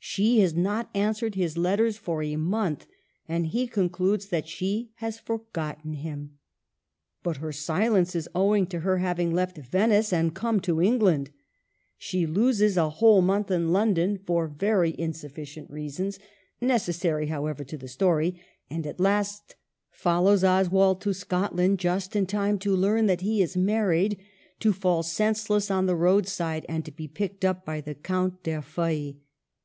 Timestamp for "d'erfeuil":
28.42-29.14